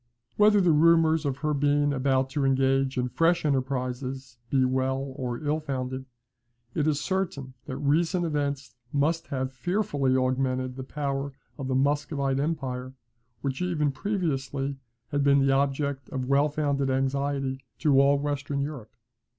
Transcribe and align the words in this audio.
Whether 0.35 0.61
the 0.61 0.71
rumours 0.71 1.25
of 1.27 1.37
her 1.45 1.53
being 1.53 1.93
about 1.93 2.31
to 2.31 2.43
engage 2.43 2.97
in 2.97 3.07
fresh 3.09 3.45
enterprises 3.45 4.39
be 4.49 4.65
well 4.65 5.13
or 5.15 5.43
ill 5.43 5.59
founded, 5.59 6.05
it 6.73 6.87
is 6.87 6.99
certain 6.99 7.53
that 7.65 7.77
recent 7.77 8.25
events 8.25 8.73
must 8.91 9.27
have 9.27 9.53
fearfully 9.53 10.17
augmented 10.17 10.75
the 10.75 10.83
power 10.83 11.33
of 11.59 11.67
the 11.67 11.75
Muscovite 11.75 12.39
empire, 12.39 12.93
which, 13.41 13.61
even 13.61 13.91
previously, 13.91 14.79
had 15.11 15.23
been 15.23 15.37
the 15.37 15.51
object 15.53 16.09
of 16.09 16.25
well 16.25 16.49
founded 16.49 16.89
anxiety 16.89 17.63
to 17.77 18.01
all 18.01 18.17
Western 18.17 18.59
Europe. 18.59 18.93